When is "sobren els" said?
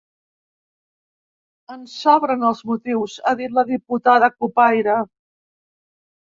1.95-2.63